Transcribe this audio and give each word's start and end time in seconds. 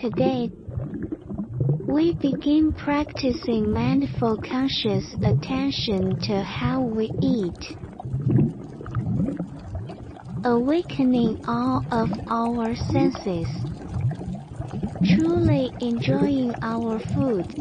Today, 0.00 0.50
we 1.86 2.14
begin 2.14 2.72
practicing 2.72 3.70
mindful 3.70 4.38
conscious 4.38 5.04
attention 5.22 6.18
to 6.22 6.42
how 6.42 6.80
we 6.80 7.12
eat. 7.20 7.76
Awakening 10.42 11.44
all 11.46 11.84
of 11.92 12.08
our 12.30 12.74
senses. 12.74 13.46
Truly 15.04 15.70
enjoying 15.80 16.54
our 16.62 16.98
food. 17.12 17.54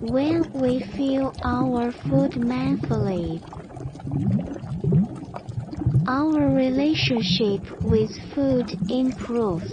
When 0.00 0.50
we 0.54 0.80
feel 0.96 1.36
our 1.44 1.92
food 1.92 2.32
mindfully, 2.32 3.49
our 6.10 6.52
relationship 6.56 7.60
with 7.82 8.10
food 8.34 8.68
improves. 8.90 9.70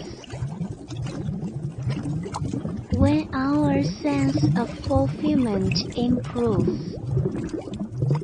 When 2.92 3.28
our 3.34 3.82
sense 3.82 4.46
of 4.56 4.70
fulfillment 4.86 5.98
improves, 5.98 6.96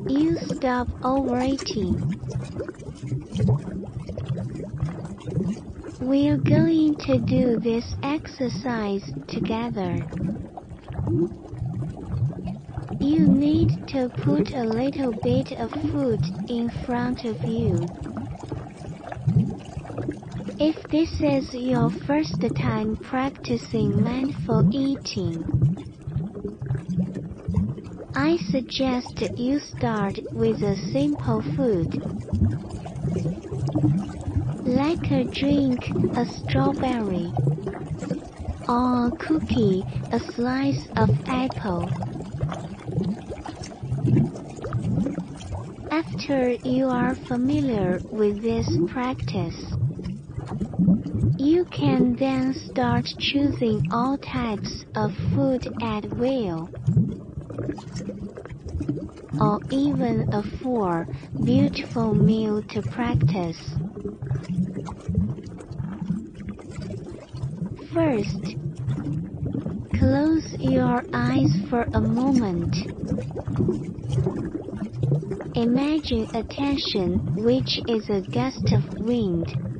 you 0.08 0.38
stop 0.38 0.88
overeating. 1.04 2.20
We're 6.00 6.38
going 6.38 6.96
to 7.08 7.18
do 7.18 7.60
this 7.60 7.96
exercise 8.04 9.12
together. 9.28 9.98
You 13.00 13.28
need 13.28 13.88
to 13.88 14.10
put 14.10 14.54
a 14.54 14.64
little 14.64 15.14
bit 15.14 15.54
of 15.54 15.72
food 15.92 16.22
in 16.48 16.70
front 16.86 17.26
of 17.26 17.42
you. 17.42 18.03
If 20.66 20.90
this 20.92 21.20
is 21.20 21.54
your 21.54 21.92
first 22.08 22.40
time 22.56 22.96
practicing 22.96 24.02
mindful 24.02 24.66
eating, 24.72 25.44
I 28.16 28.38
suggest 28.50 29.22
you 29.36 29.60
start 29.60 30.20
with 30.34 30.64
a 30.64 30.78
simple 30.94 31.42
food. 31.58 31.90
Like 34.66 35.12
a 35.12 35.26
drink, 35.26 35.84
a 36.16 36.26
strawberry, 36.26 37.34
or 38.70 39.08
a 39.08 39.12
cookie, 39.20 39.84
a 40.14 40.20
slice 40.34 40.88
of 40.96 41.10
apple. 41.28 41.90
After 45.92 46.52
you 46.64 46.88
are 46.88 47.18
familiar 47.28 48.02
with 48.14 48.42
this 48.42 48.70
practice, 48.94 49.73
you 51.44 51.66
can 51.66 52.16
then 52.16 52.54
start 52.72 53.04
choosing 53.20 53.86
all 53.92 54.18
types 54.18 54.86
of 54.96 55.12
food 55.36 55.68
at 55.82 56.06
will. 56.14 56.70
Or 59.42 59.60
even 59.70 60.30
a 60.32 60.42
four 60.64 61.06
beautiful 61.44 62.14
meal 62.14 62.64
to 62.70 62.82
practice. 62.84 63.60
First, 67.94 68.56
close 70.00 70.56
your 70.60 71.04
eyes 71.14 71.52
for 71.70 71.82
a 71.94 72.00
moment. 72.00 72.74
Imagine 75.56 76.26
a 76.34 76.44
tension 76.44 77.44
which 77.44 77.82
is 77.90 78.10
a 78.10 78.22
gust 78.32 78.72
of 78.72 78.98
wind. 79.02 79.73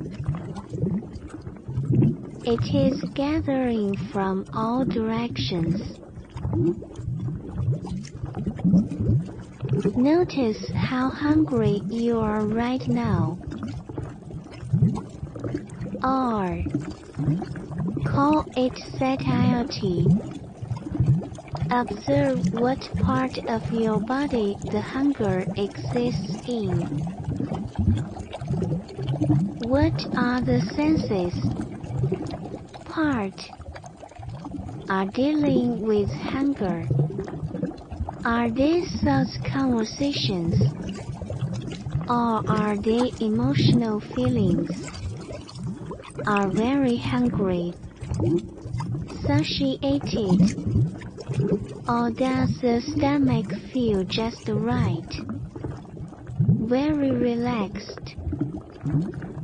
It 2.46 2.60
is 2.74 3.00
gathering 3.14 3.96
from 4.12 4.44
all 4.52 4.84
directions. 4.84 5.80
Notice 9.96 10.70
how 10.74 11.08
hungry 11.08 11.80
you 11.88 12.18
are 12.18 12.44
right 12.44 12.86
now. 12.86 13.38
Or 16.04 16.62
call 18.06 18.44
it 18.56 18.76
satiety. 18.98 20.06
Observe 21.70 22.52
what 22.52 22.78
part 23.00 23.38
of 23.48 23.62
your 23.72 24.00
body 24.00 24.58
the 24.70 24.82
hunger 24.82 25.46
exists 25.56 26.36
in. 26.46 26.84
What 29.60 29.98
are 30.14 30.42
the 30.42 30.60
senses? 30.76 31.53
Part 32.94 33.40
are 34.88 35.06
dealing 35.06 35.84
with 35.84 36.08
hunger. 36.10 36.86
Are 38.24 38.48
these 38.48 38.88
thoughts 39.02 39.36
conversations? 39.52 40.54
Or 42.08 42.48
are 42.48 42.76
they 42.76 43.10
emotional 43.18 43.98
feelings? 44.14 44.70
Are 46.24 46.48
very 46.48 46.96
hungry, 46.96 47.74
satiated, 49.26 50.54
or 51.88 52.12
does 52.12 52.60
the 52.62 52.80
stomach 52.96 53.50
feel 53.72 54.04
just 54.04 54.48
right? 54.48 55.12
Very 56.68 57.10
relaxed. 57.10 58.14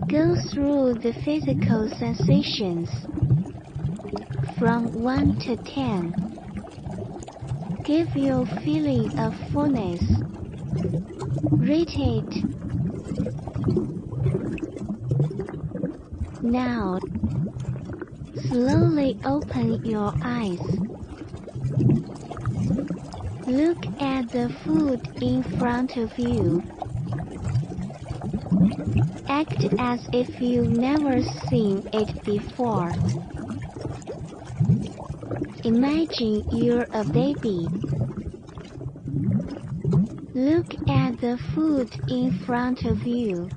Go 0.06 0.36
through 0.54 1.00
the 1.02 1.12
physical 1.24 1.88
sensations 1.98 2.88
from 4.60 4.92
1 4.92 5.38
to 5.38 5.56
10. 5.56 6.12
Give 7.82 8.14
your 8.14 8.44
feeling 8.62 9.18
of 9.18 9.32
fullness. 9.50 10.02
Rate 11.50 11.94
it. 11.96 12.44
Now, 16.42 16.98
slowly 18.48 19.18
open 19.24 19.82
your 19.82 20.12
eyes. 20.22 20.60
Look 23.46 23.78
at 23.98 24.30
the 24.30 24.54
food 24.62 25.00
in 25.22 25.42
front 25.58 25.96
of 25.96 26.18
you. 26.18 26.62
Act 29.26 29.64
as 29.78 30.06
if 30.12 30.38
you've 30.42 30.68
never 30.68 31.22
seen 31.48 31.88
it 31.94 32.22
before. 32.26 32.92
Imagine 35.62 36.42
you're 36.50 36.86
a 36.94 37.04
baby. 37.04 37.68
Look 40.34 40.72
at 40.88 41.20
the 41.20 41.38
food 41.54 41.92
in 42.08 42.40
front 42.46 42.86
of 42.86 43.06
you. 43.06 43.50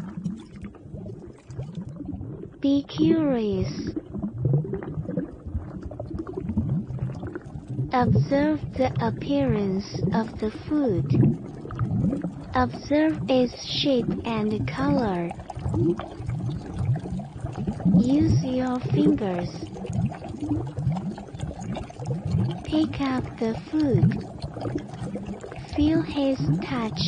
Be 2.62 2.84
curious. 2.84 3.72
Observe 7.94 8.60
the 8.74 8.92
appearance 9.00 9.86
of 10.14 10.28
the 10.40 10.52
food. 10.68 11.06
Observe 12.54 13.18
its 13.30 13.54
shape 13.66 14.12
and 14.26 14.68
color. 14.68 15.30
Use 17.98 18.44
your 18.44 18.82
fingers. 18.92 19.50
Pick 22.74 23.02
up 23.02 23.24
the 23.38 23.54
food. 23.70 24.26
Feel 25.76 26.02
his 26.02 26.40
touch. 26.68 27.00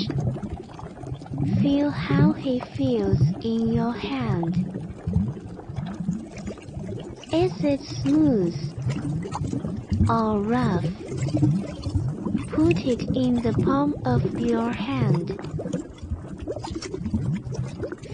Feel 1.59 1.89
how 1.89 2.33
he 2.33 2.61
feels 2.77 3.19
in 3.43 3.73
your 3.73 3.91
hand. 3.91 4.55
Is 7.33 7.51
it 7.63 7.81
smooth 8.03 8.53
or 10.07 10.39
rough? 10.41 10.85
Put 12.51 12.77
it 12.85 13.01
in 13.17 13.41
the 13.41 13.59
palm 13.63 13.95
of 14.05 14.39
your 14.39 14.71
hand. 14.71 15.31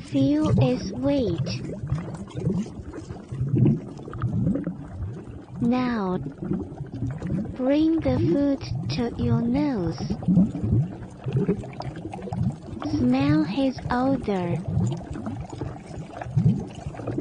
Feel 0.09 0.53
its 0.57 0.89
weight. 0.93 1.61
Now, 5.59 6.17
bring 7.63 7.99
the 7.99 8.17
food 8.33 8.59
to 8.89 9.11
your 9.21 9.39
nose. 9.39 9.99
Smell 12.97 13.43
his 13.43 13.79
odor. 13.91 14.57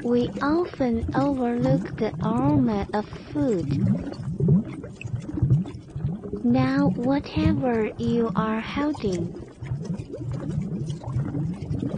We 0.03 0.31
often 0.41 1.05
overlook 1.15 1.95
the 1.99 2.15
aroma 2.25 2.89
of 2.95 3.05
food. 3.35 3.69
Now 6.43 6.89
whatever 6.97 7.91
you 7.99 8.31
are 8.35 8.63
holding, 8.63 9.29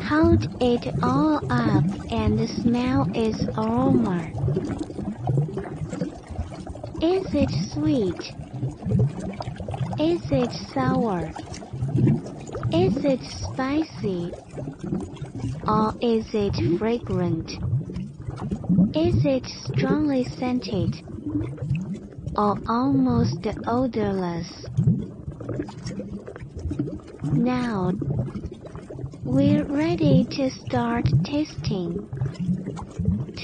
hold 0.01 0.43
it 0.61 0.93
all 1.01 1.41
up 1.49 1.85
and 2.11 2.51
smell 2.61 3.09
its 3.15 3.39
aroma. 3.57 4.27
Is 7.03 7.27
it 7.35 7.51
sweet? 7.73 8.37
Is 9.99 10.23
it 10.31 10.53
sour? 10.73 11.33
Is 12.73 13.05
it 13.05 13.21
spicy? 13.43 14.33
Or 15.67 15.95
is 16.01 16.27
it 16.33 16.79
fragrant? 16.79 17.51
Is 18.95 19.25
it 19.25 19.45
strongly 19.67 20.23
scented? 20.39 20.95
Or 22.37 22.57
almost 22.69 23.49
odorless? 23.67 24.65
Now, 27.25 27.91
we're 29.25 29.65
ready 29.65 30.25
to 30.37 30.51
start 30.51 31.09
tasting. 31.25 32.09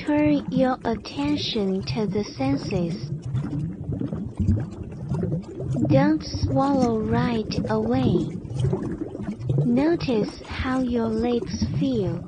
Turn 0.06 0.46
your 0.52 0.78
attention 0.84 1.82
to 1.82 2.06
the 2.06 2.22
senses. 2.22 3.07
Don't 5.88 6.22
swallow 6.22 6.98
right 6.98 7.70
away. 7.70 8.30
Notice 9.64 10.42
how 10.46 10.82
your 10.82 11.06
lips 11.06 11.64
feel. 11.80 12.20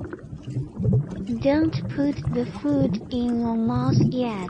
Don't 1.43 1.75
put 1.95 2.15
the 2.33 2.45
food 2.63 2.95
in 3.11 3.39
your 3.39 3.55
mouth 3.55 4.01
yet. 4.09 4.49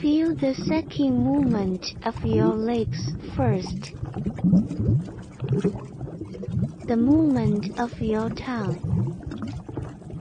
Feel 0.00 0.36
the 0.36 0.54
sucking 0.68 1.18
movement 1.18 1.84
of 2.04 2.14
your 2.24 2.54
lips 2.54 2.98
first. 3.36 3.92
The 6.86 6.96
movement 6.96 7.66
of 7.78 7.90
your 8.00 8.30
tongue. 8.30 8.78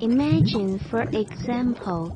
Imagine, 0.01 0.79
for 0.89 1.03
example, 1.13 2.13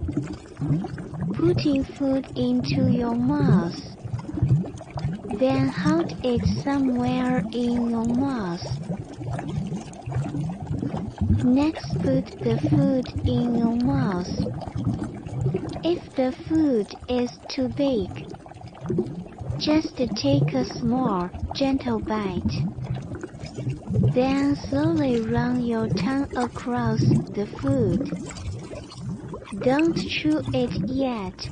putting 1.34 1.84
food 1.84 2.25
into 2.36 2.92
your 2.92 3.16
mouth. 3.16 3.94
Then 5.40 5.68
hold 5.68 6.14
it 6.24 6.64
somewhere 6.64 7.44
in 7.52 7.90
your 7.90 8.06
mouth. 8.06 8.62
Next 11.44 11.94
put 12.02 12.26
the 12.42 12.58
food 12.70 13.10
in 13.28 13.58
your 13.58 13.76
mouth. 13.76 14.30
If 15.84 16.16
the 16.16 16.34
food 16.48 16.96
is 17.10 17.32
too 17.50 17.68
big, 17.68 18.10
just 19.60 19.98
take 19.98 20.54
a 20.54 20.64
small, 20.64 21.30
gentle 21.54 22.00
bite. 22.00 22.64
Then 24.14 24.56
slowly 24.70 25.20
run 25.20 25.62
your 25.62 25.90
tongue 25.90 26.30
across 26.38 27.02
the 27.34 27.46
food. 27.62 28.00
Don't 29.62 29.98
chew 29.98 30.42
it 30.54 30.72
yet. 30.88 31.50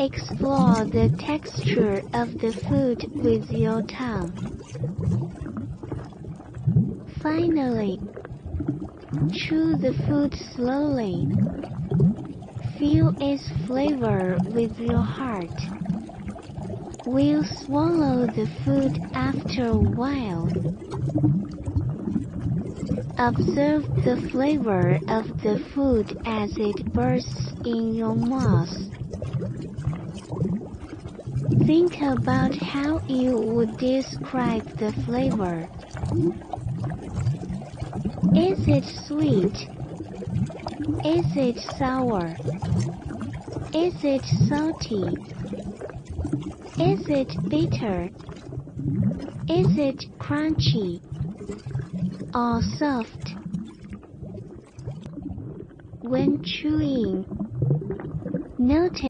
Explore 0.00 0.86
the 0.86 1.10
texture 1.18 2.02
of 2.14 2.38
the 2.38 2.54
food 2.70 3.04
with 3.22 3.50
your 3.50 3.82
tongue. 3.82 4.32
Finally, 7.22 8.00
chew 9.30 9.76
the 9.76 9.92
food 10.08 10.34
slowly. 10.56 11.26
Feel 12.78 13.14
its 13.20 13.46
flavor 13.66 14.38
with 14.54 14.80
your 14.80 15.02
heart. 15.02 15.60
We'll 17.04 17.44
swallow 17.44 18.26
the 18.26 18.48
food 18.64 18.98
after 19.12 19.66
a 19.66 19.76
while. 19.76 20.48
Observe 23.18 23.84
the 24.06 24.16
flavor 24.32 24.98
of 25.08 25.26
the 25.42 25.62
food 25.74 26.16
as 26.24 26.56
it 26.56 26.90
bursts 26.94 27.52
in 27.66 27.94
your 27.94 28.14
mouth. 28.14 28.70
Think 31.66 32.00
about 32.00 32.54
how 32.54 33.00
you 33.06 33.36
would 33.36 33.76
describe 33.76 34.64
the 34.78 34.92
flavor. 35.04 35.68
Is 38.34 38.58
it 38.66 38.84
sweet? 39.06 39.56
Is 41.04 41.26
it 41.36 41.58
sour? 41.78 42.36
Is 43.72 43.94
it 44.02 44.24
salty? 44.48 45.16
Is 46.78 47.06
it 47.08 47.36
bitter? 47.48 48.08
Is 49.48 49.76
it 49.76 50.06
crunchy? 50.18 51.00
Or 52.34 52.60
soft? 52.78 53.34
When 56.02 56.42
chewing, 56.42 57.26
notice 58.58 59.09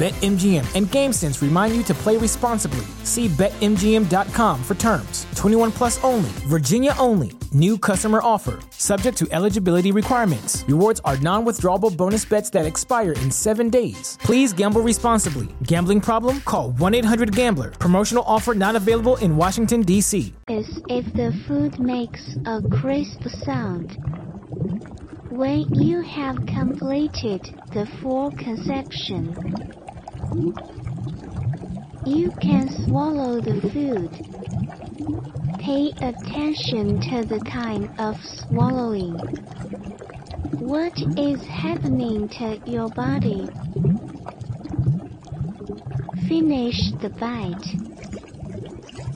BetMGM 0.00 0.64
and 0.74 0.86
GameSense 0.86 1.42
remind 1.42 1.76
you 1.76 1.82
to 1.82 1.92
play 1.92 2.16
responsibly. 2.16 2.86
See 3.02 3.28
BetMGM.com 3.28 4.64
for 4.64 4.74
terms. 4.76 5.26
21 5.34 5.72
plus 5.72 6.02
only, 6.02 6.30
Virginia 6.48 6.94
only. 6.98 7.32
New 7.52 7.76
customer 7.76 8.20
offer. 8.22 8.60
Subject 8.70 9.14
to 9.18 9.28
eligibility 9.30 9.92
requirements. 9.92 10.64
Rewards 10.66 11.02
are 11.04 11.18
non 11.18 11.44
withdrawable 11.44 11.94
bonus 11.94 12.24
bets 12.24 12.48
that 12.48 12.64
expire 12.64 13.12
in 13.12 13.30
seven 13.30 13.68
days. 13.68 14.16
Please 14.22 14.54
gamble 14.54 14.80
responsibly. 14.80 15.48
Gambling 15.64 16.00
problem? 16.00 16.40
Call 16.46 16.70
1 16.70 16.94
800 16.94 17.36
Gambler. 17.36 17.70
Promotional 17.72 18.24
offer 18.26 18.54
not 18.54 18.76
available 18.76 19.16
in 19.16 19.36
Washington, 19.36 19.82
D.C. 19.82 20.32
if 20.48 21.12
the 21.12 21.38
food 21.46 21.78
makes 21.78 22.22
a 22.46 22.62
crisp 22.80 23.20
sound. 23.44 23.98
When 25.28 25.72
you 25.74 26.00
have 26.02 26.36
completed 26.46 27.42
the 27.72 27.86
full 28.00 28.30
conception, 28.32 29.32
you 32.06 32.30
can 32.40 32.68
swallow 32.84 33.40
the 33.40 33.60
food. 33.70 34.10
Pay 35.58 35.92
attention 36.00 37.00
to 37.00 37.24
the 37.24 37.40
time 37.40 37.92
of 37.98 38.16
swallowing. 38.24 39.14
What 40.58 40.92
is 41.16 41.44
happening 41.46 42.28
to 42.38 42.60
your 42.64 42.88
body? 42.90 43.48
Finish 46.28 46.92
the 47.00 47.10
bite. 47.10 47.76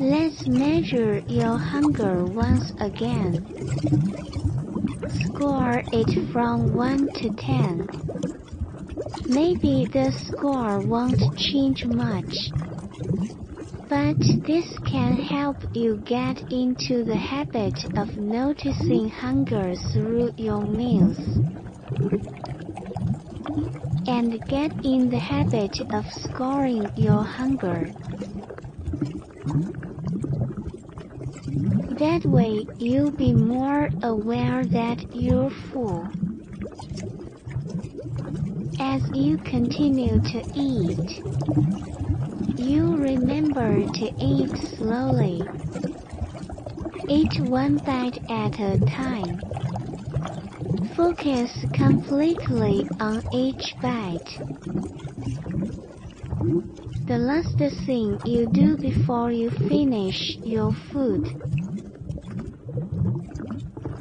Let's 0.00 0.46
measure 0.46 1.22
your 1.28 1.56
hunger 1.56 2.24
once 2.24 2.72
again. 2.80 3.46
Score 5.26 5.82
it 5.92 6.32
from 6.32 6.74
1 6.74 7.08
to 7.14 7.30
10. 7.30 8.33
Maybe 9.28 9.88
the 9.90 10.12
score 10.26 10.80
won't 10.80 11.36
change 11.36 11.86
much. 11.86 12.50
But 13.88 14.18
this 14.46 14.66
can 14.84 15.14
help 15.16 15.56
you 15.74 15.96
get 16.04 16.52
into 16.52 17.04
the 17.04 17.16
habit 17.16 17.78
of 17.96 18.16
noticing 18.18 19.08
hunger 19.08 19.74
through 19.92 20.32
your 20.36 20.62
meals. 20.66 21.18
And 24.06 24.46
get 24.46 24.72
in 24.84 25.08
the 25.08 25.18
habit 25.18 25.80
of 25.92 26.04
scoring 26.12 26.90
your 26.96 27.22
hunger. 27.22 27.92
That 31.98 32.26
way 32.26 32.66
you'll 32.78 33.10
be 33.10 33.32
more 33.32 33.88
aware 34.02 34.66
that 34.66 35.14
you're 35.14 35.50
full. 35.72 36.23
As 38.86 39.00
you 39.14 39.38
continue 39.38 40.20
to 40.20 40.44
eat, 40.52 41.22
you 42.58 42.94
remember 42.98 43.86
to 43.86 44.12
eat 44.22 44.54
slowly. 44.76 45.48
Eat 47.08 47.40
one 47.40 47.78
bite 47.78 48.18
at 48.28 48.60
a 48.60 48.78
time. 48.84 49.40
Focus 50.94 51.50
completely 51.72 52.86
on 53.00 53.24
each 53.32 53.74
bite. 53.80 54.28
The 57.08 57.16
last 57.16 57.56
thing 57.86 58.20
you 58.26 58.46
do 58.46 58.76
before 58.76 59.32
you 59.32 59.48
finish 59.66 60.36
your 60.44 60.74
food 60.92 61.26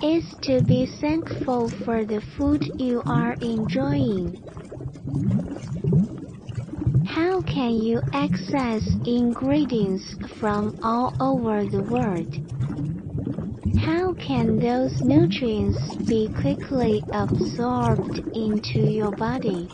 is 0.04 0.26
to 0.42 0.60
be 0.62 0.86
thankful 1.00 1.72
for 1.86 2.04
the 2.04 2.22
food 2.38 2.62
you 2.78 3.02
are 3.08 3.38
enjoying. 3.40 4.53
How 7.24 7.42
can 7.44 7.72
you 7.76 8.02
access 8.12 8.84
ingredients 9.06 10.04
from 10.42 10.76
all 10.84 11.16
over 11.22 11.64
the 11.66 11.82
world? 11.82 12.28
How 13.78 14.14
can 14.16 14.60
those 14.60 14.92
nutrients 15.02 15.80
be 16.10 16.28
quickly 16.42 17.02
absorbed 17.14 18.22
into 18.34 18.80
your 18.82 19.14
body? 19.14 19.72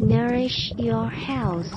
Nourish 0.00 0.72
your 0.78 1.10
health. 1.10 1.70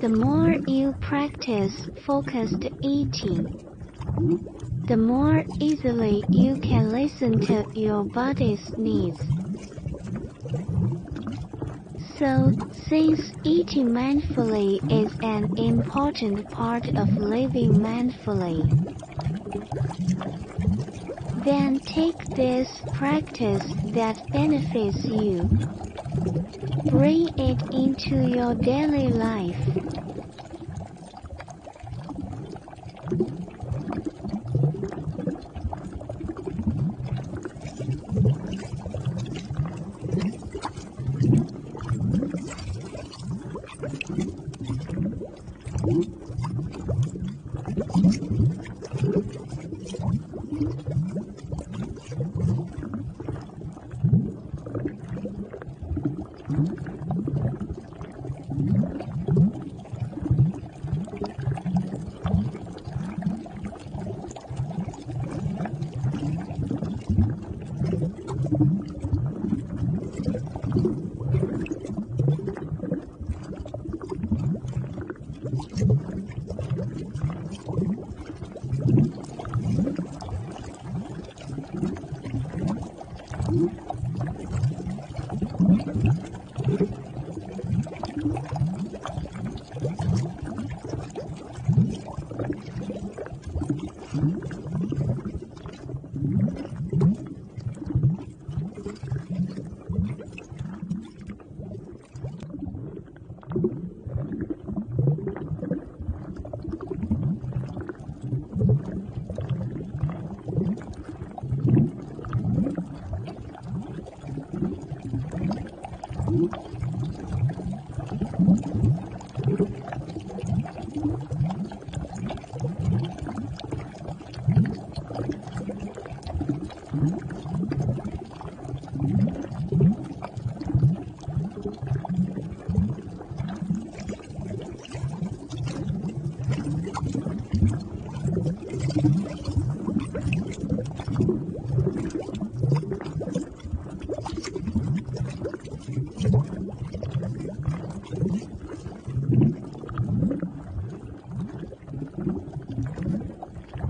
The 0.00 0.08
more 0.08 0.56
you 0.66 0.94
practice 1.02 1.74
focused 2.06 2.64
eating, 2.82 3.60
the 4.88 4.96
more 4.96 5.44
easily 5.60 6.24
you 6.30 6.56
can 6.62 6.90
listen 6.92 7.38
to 7.40 7.66
your 7.78 8.04
body's 8.04 8.72
needs. 8.78 9.35
So, 12.18 12.52
since 12.88 13.20
eating 13.44 13.88
mindfully 13.88 14.80
is 14.88 15.12
an 15.22 15.50
important 15.56 16.50
part 16.50 16.88
of 16.96 17.08
living 17.18 17.74
mindfully, 17.74 18.72
then 21.34 21.80
take 21.84 22.26
this 22.34 22.68
practice 22.92 23.74
that 23.84 24.22
benefits 24.32 25.04
you. 25.08 25.50
Bring 26.84 27.30
it 27.36 27.62
into 27.70 28.16
your 28.22 28.54
daily 28.54 29.10
life. 29.10 29.60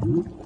Mm-hmm. 0.06 0.45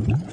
Mm-hmm. 0.00 0.29